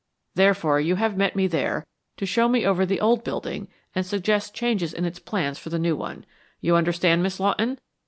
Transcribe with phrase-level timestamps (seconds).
[0.33, 1.85] Therefore, you have met me there
[2.17, 5.77] to show me over the old building and suggest changes in its plans for the
[5.77, 6.25] new one.
[6.59, 7.77] You understand, Miss Lawton?